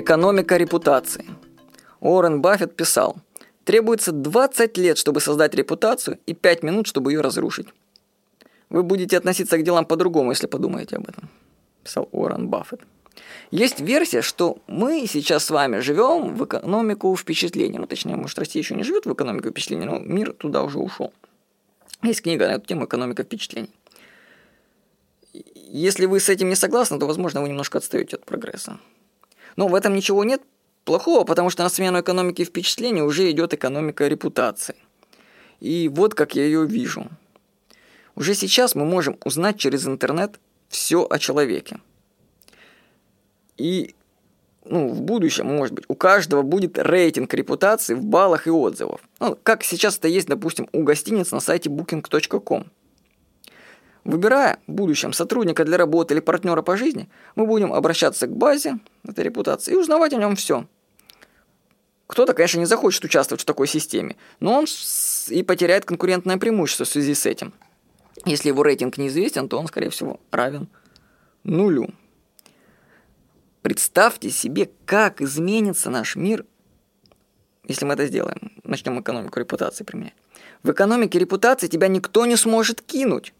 Экономика 0.00 0.56
репутации. 0.56 1.26
Уоррен 2.00 2.40
Баффет 2.40 2.74
писал, 2.74 3.18
требуется 3.64 4.12
20 4.12 4.78
лет, 4.78 4.96
чтобы 4.96 5.20
создать 5.20 5.54
репутацию 5.54 6.18
и 6.24 6.32
5 6.32 6.62
минут, 6.62 6.86
чтобы 6.86 7.12
ее 7.12 7.20
разрушить. 7.20 7.66
Вы 8.70 8.82
будете 8.82 9.18
относиться 9.18 9.58
к 9.58 9.62
делам 9.62 9.84
по-другому, 9.84 10.30
если 10.30 10.46
подумаете 10.46 10.96
об 10.96 11.06
этом, 11.06 11.28
писал 11.84 12.08
Уоррен 12.12 12.48
Баффет. 12.48 12.80
Есть 13.50 13.80
версия, 13.80 14.22
что 14.22 14.56
мы 14.66 15.06
сейчас 15.06 15.44
с 15.44 15.50
вами 15.50 15.80
живем 15.80 16.34
в 16.34 16.46
экономику 16.46 17.14
впечатлений. 17.14 17.76
Ну, 17.76 17.86
точнее, 17.86 18.16
может, 18.16 18.38
Россия 18.38 18.62
еще 18.62 18.74
не 18.74 18.84
живет 18.84 19.04
в 19.04 19.12
экономику 19.12 19.50
впечатлений, 19.50 19.84
но 19.84 19.98
мир 19.98 20.32
туда 20.32 20.62
уже 20.62 20.78
ушел. 20.78 21.12
Есть 22.02 22.22
книга 22.22 22.48
на 22.48 22.52
эту 22.52 22.66
тему 22.66 22.86
«Экономика 22.86 23.22
впечатлений». 23.22 23.74
Если 25.54 26.06
вы 26.06 26.20
с 26.20 26.30
этим 26.30 26.48
не 26.48 26.56
согласны, 26.56 26.98
то, 26.98 27.06
возможно, 27.06 27.42
вы 27.42 27.50
немножко 27.50 27.76
отстаете 27.76 28.16
от 28.16 28.24
прогресса. 28.24 28.78
Но 29.60 29.68
в 29.68 29.74
этом 29.74 29.94
ничего 29.94 30.24
нет 30.24 30.40
плохого, 30.86 31.24
потому 31.24 31.50
что 31.50 31.62
на 31.62 31.68
смену 31.68 32.00
экономики 32.00 32.46
впечатлений 32.46 33.02
уже 33.02 33.30
идет 33.30 33.52
экономика 33.52 34.08
репутации. 34.08 34.74
И 35.60 35.90
вот 35.90 36.14
как 36.14 36.34
я 36.34 36.44
ее 36.46 36.64
вижу. 36.64 37.08
Уже 38.14 38.32
сейчас 38.32 38.74
мы 38.74 38.86
можем 38.86 39.18
узнать 39.22 39.58
через 39.58 39.86
интернет 39.86 40.40
все 40.70 41.06
о 41.06 41.18
человеке. 41.18 41.78
И 43.58 43.94
ну, 44.64 44.88
в 44.88 45.02
будущем, 45.02 45.48
может 45.48 45.74
быть, 45.74 45.84
у 45.88 45.94
каждого 45.94 46.40
будет 46.40 46.78
рейтинг 46.78 47.34
репутации 47.34 47.92
в 47.92 48.02
баллах 48.02 48.46
и 48.46 48.50
отзывов. 48.50 49.02
Ну, 49.18 49.36
как 49.42 49.62
сейчас 49.62 49.98
это 49.98 50.08
есть, 50.08 50.26
допустим, 50.26 50.70
у 50.72 50.84
гостиниц 50.84 51.32
на 51.32 51.40
сайте 51.40 51.68
booking.com. 51.68 52.64
Выбирая 54.04 54.58
в 54.66 54.72
будущем 54.72 55.12
сотрудника 55.12 55.64
для 55.64 55.76
работы 55.76 56.14
или 56.14 56.20
партнера 56.20 56.62
по 56.62 56.76
жизни, 56.76 57.08
мы 57.36 57.46
будем 57.46 57.72
обращаться 57.72 58.26
к 58.26 58.36
базе 58.36 58.78
этой 59.06 59.24
репутации 59.24 59.72
и 59.72 59.76
узнавать 59.76 60.12
о 60.14 60.16
нем 60.16 60.36
все. 60.36 60.66
Кто-то, 62.06 62.32
конечно, 62.34 62.58
не 62.58 62.66
захочет 62.66 63.04
участвовать 63.04 63.42
в 63.42 63.44
такой 63.44 63.68
системе, 63.68 64.16
но 64.40 64.54
он 64.54 64.66
и 65.28 65.42
потеряет 65.42 65.84
конкурентное 65.84 66.38
преимущество 66.38 66.84
в 66.84 66.88
связи 66.88 67.14
с 67.14 67.26
этим. 67.26 67.52
Если 68.24 68.48
его 68.48 68.62
рейтинг 68.62 68.98
неизвестен, 68.98 69.48
то 69.48 69.58
он, 69.58 69.68
скорее 69.68 69.90
всего, 69.90 70.18
равен 70.30 70.68
нулю. 71.44 71.90
Представьте 73.62 74.30
себе, 74.30 74.70
как 74.86 75.20
изменится 75.20 75.90
наш 75.90 76.16
мир, 76.16 76.46
если 77.64 77.84
мы 77.84 77.94
это 77.94 78.06
сделаем. 78.06 78.52
Начнем 78.64 79.00
экономику 79.00 79.38
репутации 79.38 79.84
применять. 79.84 80.14
В 80.62 80.70
экономике 80.70 81.18
репутации 81.18 81.68
тебя 81.68 81.88
никто 81.88 82.26
не 82.26 82.36
сможет 82.36 82.80
кинуть. 82.82 83.32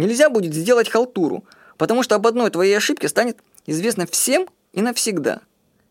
Нельзя 0.00 0.30
будет 0.30 0.54
сделать 0.54 0.88
халтуру, 0.88 1.44
потому 1.76 2.02
что 2.02 2.14
об 2.14 2.26
одной 2.26 2.50
твоей 2.50 2.74
ошибке 2.74 3.06
станет 3.06 3.36
известно 3.66 4.06
всем 4.06 4.46
и 4.72 4.80
навсегда. 4.80 5.40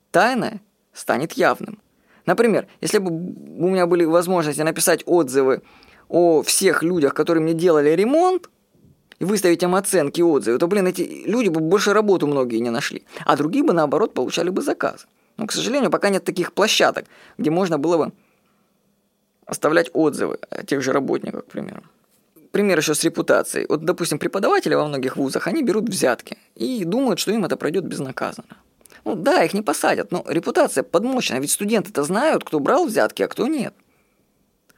Тайное 0.09 0.61
станет 0.93 1.33
явным. 1.33 1.79
Например, 2.25 2.67
если 2.81 2.97
бы 2.97 3.11
у 3.11 3.69
меня 3.69 3.85
были 3.85 4.05
возможности 4.05 4.61
написать 4.61 5.03
отзывы 5.05 5.61
о 6.07 6.41
всех 6.41 6.81
людях, 6.81 7.13
которые 7.13 7.43
мне 7.43 7.53
делали 7.53 7.89
ремонт, 7.89 8.49
и 9.19 9.25
выставить 9.25 9.61
им 9.61 9.75
оценки 9.75 10.21
и 10.21 10.23
отзывы, 10.23 10.57
то, 10.57 10.67
блин, 10.67 10.87
эти 10.87 11.01
люди 11.25 11.49
бы 11.49 11.59
больше 11.59 11.93
работу 11.93 12.25
многие 12.25 12.59
не 12.61 12.71
нашли. 12.71 13.03
А 13.25 13.35
другие 13.35 13.63
бы, 13.63 13.73
наоборот, 13.73 14.13
получали 14.13 14.49
бы 14.49 14.63
заказ. 14.63 15.05
Но, 15.37 15.45
к 15.45 15.51
сожалению, 15.51 15.91
пока 15.91 16.09
нет 16.09 16.23
таких 16.23 16.53
площадок, 16.53 17.05
где 17.37 17.51
можно 17.51 17.77
было 17.77 17.97
бы 17.97 18.11
оставлять 19.45 19.91
отзывы 19.93 20.39
о 20.49 20.63
тех 20.63 20.81
же 20.81 20.93
работниках, 20.93 21.45
к 21.45 21.51
примеру. 21.51 21.83
Пример 22.51 22.79
еще 22.79 22.95
с 22.95 23.03
репутацией. 23.03 23.65
Вот, 23.69 23.85
допустим, 23.85 24.17
преподаватели 24.17 24.73
во 24.73 24.87
многих 24.87 25.17
вузах, 25.17 25.47
они 25.47 25.61
берут 25.63 25.87
взятки 25.87 26.37
и 26.55 26.83
думают, 26.83 27.19
что 27.19 27.31
им 27.31 27.45
это 27.45 27.57
пройдет 27.57 27.85
безнаказанно. 27.85 28.57
Ну 29.05 29.15
да, 29.15 29.43
их 29.43 29.53
не 29.53 29.61
посадят, 29.61 30.11
но 30.11 30.25
репутация 30.27 30.83
подмочена, 30.83 31.39
ведь 31.39 31.51
студенты-то 31.51 32.03
знают, 32.03 32.43
кто 32.43 32.59
брал 32.59 32.85
взятки, 32.85 33.21
а 33.21 33.27
кто 33.27 33.47
нет. 33.47 33.73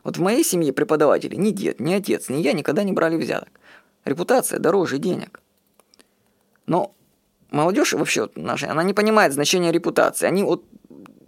Вот 0.04 0.18
в 0.18 0.22
моей 0.22 0.44
семье 0.44 0.74
преподаватели 0.74 1.36
ни 1.36 1.52
дед, 1.52 1.80
ни 1.80 1.94
отец, 1.94 2.30
ни 2.30 2.38
я 2.38 2.54
никогда 2.54 2.84
не 2.84 2.92
брали 2.92 3.16
взяток. 3.16 3.50
Репутация 4.04 4.60
дороже 4.60 4.98
денег. 4.98 5.40
Но 6.66 6.94
молодежь 7.52 7.94
вообще 7.94 8.22
вот 8.22 8.36
наша, 8.36 8.70
она 8.70 8.84
не 8.84 8.94
понимает 8.94 9.34
значения 9.34 9.72
репутации. 9.72 10.26
Они 10.26 10.44
вот 10.44 10.64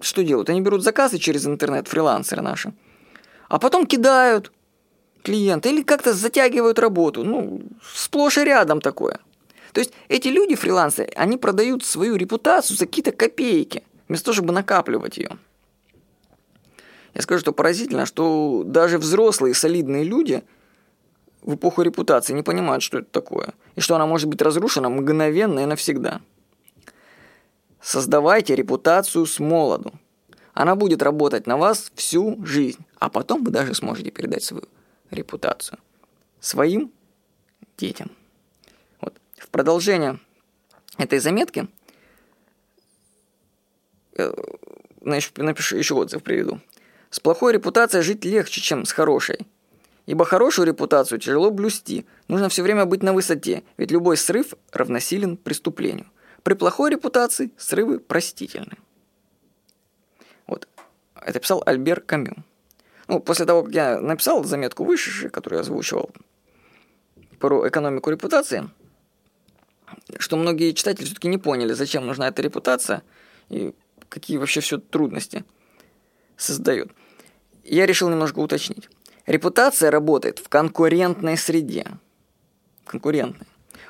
что 0.01 0.23
делают? 0.23 0.49
Они 0.49 0.61
берут 0.61 0.83
заказы 0.83 1.17
через 1.17 1.45
интернет, 1.45 1.87
фрилансеры 1.87 2.41
наши, 2.41 2.73
а 3.47 3.59
потом 3.59 3.85
кидают 3.85 4.51
клиента 5.23 5.69
или 5.69 5.81
как-то 5.81 6.13
затягивают 6.13 6.77
работу. 6.77 7.23
Ну, 7.23 7.61
сплошь 7.93 8.37
и 8.37 8.43
рядом 8.43 8.81
такое. 8.81 9.19
То 9.71 9.79
есть 9.79 9.93
эти 10.07 10.27
люди, 10.27 10.55
фрилансеры, 10.55 11.09
они 11.15 11.37
продают 11.37 11.83
свою 11.83 12.15
репутацию 12.15 12.77
за 12.77 12.85
какие-то 12.85 13.11
копейки, 13.11 13.83
вместо 14.07 14.25
того, 14.25 14.35
чтобы 14.35 14.53
накапливать 14.53 15.17
ее. 15.17 15.37
Я 17.15 17.21
скажу, 17.21 17.41
что 17.41 17.53
поразительно, 17.53 18.05
что 18.05 18.63
даже 18.65 18.97
взрослые 18.97 19.55
солидные 19.55 20.03
люди 20.03 20.43
в 21.41 21.55
эпоху 21.55 21.81
репутации 21.81 22.33
не 22.33 22.43
понимают, 22.43 22.83
что 22.83 22.99
это 22.99 23.07
такое, 23.11 23.53
и 23.75 23.81
что 23.81 23.95
она 23.95 24.05
может 24.05 24.29
быть 24.29 24.41
разрушена 24.41 24.89
мгновенно 24.89 25.59
и 25.59 25.65
навсегда. 25.65 26.21
Создавайте 27.81 28.55
репутацию 28.55 29.25
с 29.25 29.39
молоду. 29.39 29.91
Она 30.53 30.75
будет 30.75 31.01
работать 31.01 31.47
на 31.47 31.57
вас 31.57 31.91
всю 31.95 32.43
жизнь, 32.45 32.85
а 32.99 33.09
потом 33.09 33.43
вы 33.43 33.51
даже 33.51 33.73
сможете 33.73 34.11
передать 34.11 34.43
свою 34.43 34.67
репутацию 35.13 35.79
своим 36.39 36.91
детям. 37.77 38.11
Вот. 39.01 39.19
В 39.37 39.49
продолжение 39.49 40.19
этой 40.97 41.19
заметки 41.19 41.67
э, 44.17 44.33
напишу 45.01 45.77
еще 45.77 45.95
отзыв 45.95 46.23
приведу. 46.23 46.59
С 47.09 47.19
плохой 47.19 47.53
репутацией 47.53 48.03
жить 48.03 48.25
легче, 48.25 48.61
чем 48.61 48.85
с 48.85 48.91
хорошей. 48.91 49.47
Ибо 50.05 50.25
хорошую 50.25 50.67
репутацию 50.67 51.19
тяжело 51.19 51.49
блюсти, 51.49 52.05
нужно 52.27 52.49
все 52.49 52.61
время 52.61 52.85
быть 52.85 53.03
на 53.03 53.13
высоте, 53.13 53.63
ведь 53.77 53.91
любой 53.91 54.17
срыв 54.17 54.53
равносилен 54.71 55.37
преступлению. 55.37 56.07
При 56.43 56.55
плохой 56.55 56.91
репутации 56.91 57.51
срывы 57.57 57.99
простительны. 57.99 58.77
Вот, 60.45 60.67
это 61.15 61.39
писал 61.39 61.63
Альбер 61.65 62.01
Камю. 62.01 62.43
Ну, 63.13 63.19
после 63.19 63.45
того, 63.45 63.61
как 63.61 63.75
я 63.75 63.99
написал 63.99 64.43
заметку 64.43 64.83
выше, 64.85 65.29
которую 65.29 65.57
я 65.57 65.61
озвучивал 65.61 66.09
про 67.37 67.67
экономику 67.67 68.09
репутации, 68.09 68.67
что 70.17 70.35
многие 70.35 70.71
читатели 70.71 71.05
все-таки 71.05 71.27
не 71.27 71.37
поняли, 71.37 71.73
зачем 71.73 72.07
нужна 72.07 72.29
эта 72.29 72.41
репутация 72.41 73.03
и 73.49 73.75
какие 74.09 74.37
вообще 74.37 74.61
все 74.61 74.79
трудности 74.79 75.45
создает. 76.37 76.89
Я 77.63 77.85
решил 77.85 78.09
немножко 78.09 78.39
уточнить. 78.39 78.89
Репутация 79.27 79.91
работает 79.91 80.39
в 80.39 80.49
конкурентной 80.49 81.37
среде. 81.37 81.85
Конкурентной. 82.83 83.45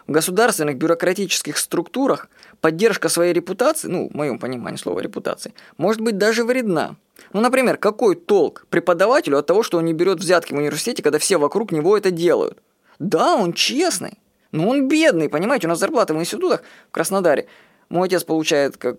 В 0.05 0.11
государственных 0.11 0.75
бюрократических 0.75 1.57
структурах 1.57 2.27
поддержка 2.63 3.09
своей 3.09 3.33
репутации, 3.33 3.89
ну, 3.89 4.07
в 4.07 4.15
моем 4.15 4.39
понимании 4.39 4.77
слова 4.77 5.01
репутации, 5.01 5.53
может 5.77 5.99
быть 5.99 6.17
даже 6.17 6.45
вредна. 6.45 6.95
Ну, 7.33 7.41
например, 7.41 7.75
какой 7.75 8.15
толк 8.15 8.65
преподавателю 8.69 9.37
от 9.37 9.45
того, 9.45 9.63
что 9.63 9.79
он 9.79 9.85
не 9.85 9.91
берет 9.91 10.19
взятки 10.19 10.53
в 10.53 10.57
университете, 10.57 11.03
когда 11.03 11.19
все 11.19 11.37
вокруг 11.37 11.73
него 11.73 11.97
это 11.97 12.09
делают? 12.09 12.57
Да, 12.99 13.35
он 13.35 13.51
честный, 13.51 14.17
но 14.53 14.69
он 14.69 14.87
бедный, 14.87 15.27
понимаете, 15.27 15.67
у 15.67 15.71
нас 15.71 15.79
зарплата 15.79 16.13
в 16.13 16.19
институтах 16.21 16.63
в 16.87 16.91
Краснодаре. 16.91 17.47
Мой 17.89 18.07
отец 18.07 18.23
получает 18.23 18.77
как, 18.77 18.97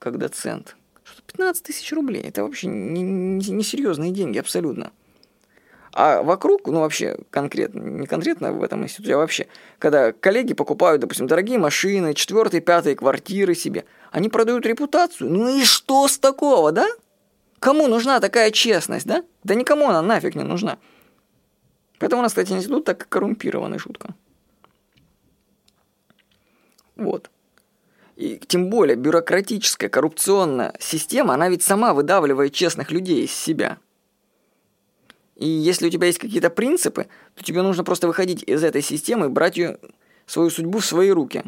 как 0.00 0.18
доцент. 0.18 0.74
Что 1.04 1.22
15 1.22 1.62
тысяч 1.62 1.92
рублей. 1.92 2.22
Это 2.22 2.42
вообще 2.42 2.66
несерьезные 2.66 4.10
не, 4.10 4.16
не 4.16 4.16
деньги 4.16 4.38
абсолютно. 4.38 4.90
А 5.92 6.22
вокруг, 6.22 6.68
ну 6.68 6.80
вообще 6.80 7.16
конкретно, 7.30 7.80
не 7.80 8.06
конкретно 8.06 8.52
в 8.52 8.62
этом 8.62 8.84
институте, 8.84 9.14
а 9.14 9.18
вообще, 9.18 9.48
когда 9.78 10.12
коллеги 10.12 10.54
покупают, 10.54 11.00
допустим, 11.00 11.26
дорогие 11.26 11.58
машины, 11.58 12.14
четвертые, 12.14 12.60
пятые 12.60 12.94
квартиры 12.94 13.54
себе, 13.54 13.84
они 14.12 14.28
продают 14.28 14.66
репутацию. 14.66 15.30
Ну 15.30 15.48
и 15.48 15.64
что 15.64 16.06
с 16.06 16.18
такого, 16.18 16.70
да? 16.70 16.86
Кому 17.58 17.88
нужна 17.88 18.20
такая 18.20 18.52
честность, 18.52 19.06
да? 19.06 19.24
Да 19.42 19.54
никому 19.54 19.88
она 19.88 20.00
нафиг 20.00 20.36
не 20.36 20.44
нужна. 20.44 20.78
Поэтому 21.98 22.20
у 22.20 22.22
нас, 22.22 22.32
кстати, 22.32 22.52
институт 22.52 22.84
так 22.84 23.08
коррумпированный, 23.08 23.78
шутка. 23.78 24.14
Вот. 26.94 27.30
И 28.14 28.38
тем 28.46 28.70
более 28.70 28.96
бюрократическая 28.96 29.88
коррупционная 29.88 30.74
система, 30.78 31.34
она 31.34 31.48
ведь 31.48 31.62
сама 31.62 31.94
выдавливает 31.94 32.54
честных 32.54 32.92
людей 32.92 33.24
из 33.24 33.32
себя– 33.32 33.78
и 35.40 35.48
если 35.48 35.86
у 35.86 35.90
тебя 35.90 36.06
есть 36.06 36.18
какие-то 36.18 36.50
принципы, 36.50 37.06
то 37.34 37.42
тебе 37.42 37.62
нужно 37.62 37.82
просто 37.82 38.06
выходить 38.06 38.42
из 38.42 38.62
этой 38.62 38.82
системы 38.82 39.26
и 39.26 39.28
брать 39.30 39.56
ее, 39.56 39.78
свою 40.26 40.50
судьбу 40.50 40.80
в 40.80 40.84
свои 40.84 41.10
руки. 41.10 41.44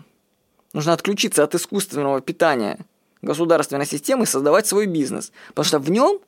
Нужно 0.73 0.95
отключиться 0.95 1.45
от 1.45 1.55
искусственного 1.55 2.23
питания 2.23 2.87
государственной 3.21 3.85
системы 3.85 4.25
и 4.25 4.27
создавать 4.27 4.67
свой 4.67 4.87
бизнес. 4.87 5.31
Потому 5.49 5.65
что 5.67 5.79
в 5.79 5.91
нем 5.91 6.21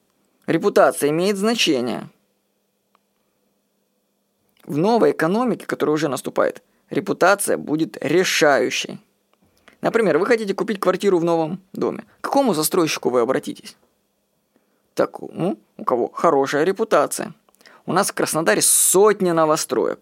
репутация 0.46 1.08
имеет 1.08 1.38
значение. 1.38 2.10
В 4.64 4.76
новой 4.76 5.12
экономике, 5.12 5.64
которая 5.64 5.94
уже 5.94 6.08
наступает, 6.08 6.62
репутация 6.90 7.56
будет 7.56 7.96
решающей. 8.02 9.00
Например, 9.80 10.18
вы 10.18 10.26
хотите 10.26 10.52
купить 10.52 10.80
квартиру 10.80 11.18
в 11.18 11.24
новом 11.24 11.60
доме. 11.72 12.04
Какой 12.20 12.34
какому 12.34 12.52
застройщику 12.52 13.08
вы 13.08 13.20
обратитесь? 13.20 13.76
Так, 14.94 15.20
ну, 15.20 15.58
у 15.78 15.84
кого 15.84 16.08
хорошая 16.08 16.64
репутация. 16.64 17.32
У 17.86 17.92
нас 17.92 18.10
в 18.10 18.14
Краснодаре 18.14 18.62
сотни 18.62 19.30
новостроек. 19.30 20.00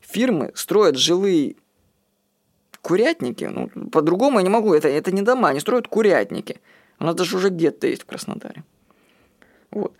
Фирмы 0.00 0.52
строят 0.54 0.96
жилые 0.96 1.56
курятники. 2.82 3.44
Ну, 3.44 3.68
по-другому 3.90 4.38
я 4.38 4.42
не 4.42 4.50
могу. 4.50 4.74
Это, 4.74 4.88
это 4.88 5.12
не 5.12 5.22
дома, 5.22 5.48
они 5.48 5.60
строят 5.60 5.88
курятники. 5.88 6.60
У 6.98 7.04
нас 7.04 7.14
даже 7.14 7.36
уже 7.36 7.50
гетто 7.50 7.86
есть 7.86 8.02
в 8.02 8.06
Краснодаре. 8.06 8.64
Вот. 9.70 9.94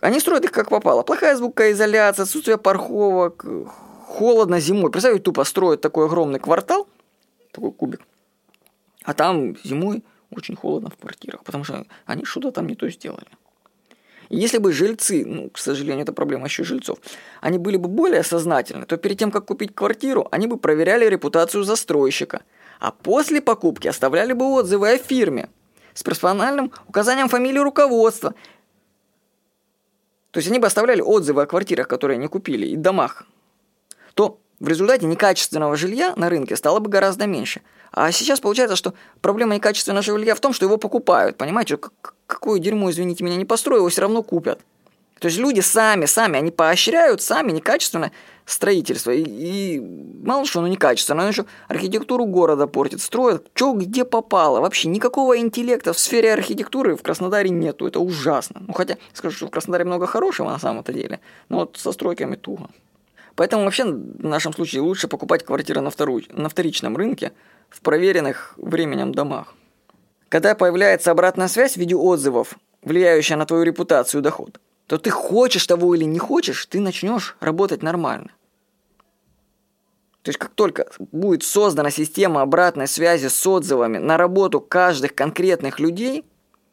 Они 0.00 0.20
строят 0.20 0.44
их 0.44 0.52
как 0.52 0.70
попало. 0.70 1.02
Плохая 1.02 1.36
звукоизоляция, 1.36 2.24
отсутствие 2.24 2.58
парковок, 2.58 3.44
холодно 4.06 4.60
зимой. 4.60 4.90
Представьте, 4.90 5.20
тупо 5.20 5.44
строят 5.44 5.80
такой 5.80 6.06
огромный 6.06 6.38
квартал, 6.38 6.88
такой 7.52 7.72
кубик, 7.72 8.00
а 9.04 9.14
там 9.14 9.56
зимой 9.64 10.04
очень 10.30 10.56
холодно 10.56 10.90
в 10.90 10.96
квартирах, 10.96 11.44
потому 11.44 11.64
что 11.64 11.86
они 12.06 12.24
что-то 12.24 12.50
там 12.50 12.66
не 12.66 12.74
то 12.74 12.88
сделали. 12.88 13.28
Если 14.28 14.58
бы 14.58 14.72
жильцы, 14.72 15.24
ну, 15.26 15.50
к 15.50 15.58
сожалению, 15.58 16.02
это 16.02 16.12
проблема 16.12 16.46
еще 16.46 16.64
жильцов, 16.64 16.98
они 17.40 17.58
были 17.58 17.76
бы 17.76 17.88
более 17.88 18.22
сознательны, 18.22 18.86
то 18.86 18.96
перед 18.96 19.18
тем, 19.18 19.30
как 19.30 19.46
купить 19.46 19.74
квартиру, 19.74 20.28
они 20.30 20.46
бы 20.46 20.56
проверяли 20.56 21.06
репутацию 21.06 21.64
застройщика, 21.64 22.42
а 22.80 22.90
после 22.90 23.40
покупки 23.40 23.88
оставляли 23.88 24.32
бы 24.32 24.46
отзывы 24.46 24.90
о 24.90 24.98
фирме 24.98 25.48
с 25.94 26.02
персональным 26.02 26.72
указанием 26.88 27.28
фамилии 27.28 27.58
руководства. 27.58 28.34
То 30.30 30.38
есть 30.38 30.48
они 30.48 30.58
бы 30.58 30.66
оставляли 30.66 31.00
отзывы 31.00 31.42
о 31.42 31.46
квартирах, 31.46 31.86
которые 31.86 32.16
они 32.16 32.26
купили, 32.26 32.66
и 32.66 32.76
домах. 32.76 33.24
То 34.14 34.40
в 34.58 34.68
результате 34.68 35.06
некачественного 35.06 35.76
жилья 35.76 36.14
на 36.16 36.28
рынке 36.28 36.56
стало 36.56 36.80
бы 36.80 36.90
гораздо 36.90 37.26
меньше. 37.26 37.62
А 37.92 38.10
сейчас 38.10 38.40
получается, 38.40 38.76
что 38.76 38.94
проблема 39.20 39.54
некачественного 39.54 40.02
жилья 40.02 40.34
в 40.34 40.40
том, 40.40 40.52
что 40.52 40.66
его 40.66 40.78
покупают. 40.78 41.36
Понимаете, 41.36 41.78
какое 42.26 42.60
дерьмо, 42.60 42.90
извините 42.90 43.24
меня, 43.24 43.36
не 43.36 43.44
построю, 43.44 43.80
его 43.80 43.88
все 43.88 44.02
равно 44.02 44.22
купят. 44.22 44.60
То 45.20 45.28
есть 45.28 45.38
люди 45.38 45.60
сами, 45.60 46.06
сами, 46.06 46.38
они 46.38 46.50
поощряют 46.50 47.22
сами 47.22 47.52
некачественное 47.52 48.12
строительство. 48.44 49.10
И, 49.10 49.22
и 49.22 49.80
мало 49.80 50.44
что 50.44 50.58
оно 50.58 50.68
некачественно, 50.68 51.22
оно 51.22 51.30
еще 51.30 51.46
архитектуру 51.68 52.26
города 52.26 52.66
портит, 52.66 53.00
строят, 53.00 53.46
что 53.54 53.72
где 53.72 54.04
попало. 54.04 54.60
Вообще 54.60 54.88
никакого 54.88 55.38
интеллекта 55.38 55.92
в 55.92 55.98
сфере 55.98 56.32
архитектуры 56.32 56.96
в 56.96 57.02
Краснодаре 57.02 57.50
нету, 57.50 57.86
это 57.86 58.00
ужасно. 58.00 58.62
Ну 58.66 58.74
хотя, 58.74 58.98
скажу, 59.12 59.36
что 59.36 59.46
в 59.46 59.50
Краснодаре 59.50 59.84
много 59.84 60.06
хорошего 60.06 60.50
на 60.50 60.58
самом-то 60.58 60.92
деле, 60.92 61.20
но 61.48 61.60
вот 61.60 61.76
со 61.78 61.92
стройками 61.92 62.36
туго. 62.36 62.68
Поэтому 63.36 63.64
вообще 63.64 63.84
в 63.84 64.24
нашем 64.24 64.52
случае 64.52 64.82
лучше 64.82 65.08
покупать 65.08 65.44
квартиры 65.44 65.80
на, 65.80 65.90
вторую, 65.90 66.22
на 66.28 66.48
вторичном 66.48 66.96
рынке 66.96 67.32
в 67.68 67.80
проверенных 67.80 68.54
временем 68.56 69.12
домах. 69.12 69.54
Когда 70.34 70.56
появляется 70.56 71.12
обратная 71.12 71.46
связь 71.46 71.74
в 71.74 71.76
виде 71.76 71.94
отзывов, 71.94 72.58
влияющая 72.82 73.36
на 73.36 73.46
твою 73.46 73.62
репутацию 73.62 74.20
и 74.20 74.24
доход, 74.24 74.60
то 74.88 74.98
ты 74.98 75.08
хочешь 75.10 75.64
того 75.64 75.94
или 75.94 76.02
не 76.02 76.18
хочешь, 76.18 76.66
ты 76.66 76.80
начнешь 76.80 77.36
работать 77.38 77.84
нормально. 77.84 78.32
То 80.22 80.30
есть 80.30 80.40
как 80.40 80.50
только 80.50 80.88
будет 81.12 81.44
создана 81.44 81.92
система 81.92 82.42
обратной 82.42 82.88
связи 82.88 83.28
с 83.28 83.46
отзывами 83.46 83.98
на 83.98 84.16
работу 84.16 84.60
каждых 84.60 85.14
конкретных 85.14 85.78
людей 85.78 86.24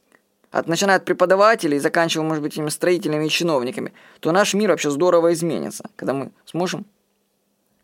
–от, 0.49 0.67
начиная 0.67 0.97
от 0.97 1.05
преподавателей 1.05 1.77
и 1.77 1.79
заканчивая, 1.79 2.25
может 2.25 2.41
быть, 2.41 2.53
этими 2.53 2.69
строителями 2.69 3.27
и 3.27 3.29
чиновниками, 3.29 3.93
то 4.21 4.31
наш 4.31 4.55
мир 4.55 4.71
вообще 4.71 4.89
здорово 4.89 5.33
изменится, 5.33 5.87
когда 5.95 6.13
мы 6.15 6.31
сможем 6.45 6.87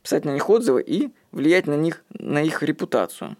писать 0.02 0.26
на 0.26 0.32
них 0.32 0.50
отзывы 0.50 0.82
и 0.82 1.14
влиять 1.32 1.68
на 1.68 1.76
них, 1.76 2.04
на 2.10 2.42
их 2.42 2.64
репутацию. 2.64 3.38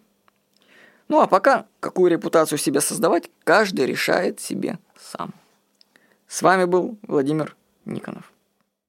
Ну 1.08 1.22
а 1.22 1.28
пока, 1.28 1.66
какую 1.80 2.12
репутацию 2.12 2.58
себе 2.58 2.82
создавать, 2.82 3.30
каждый 3.44 3.86
решает 3.86 4.40
себе 4.40 4.80
сам. 5.00 5.34
С 6.28 6.42
вами 6.42 6.66
был 6.66 6.98
Владимир 7.04 7.56
Никонов. 7.86 8.32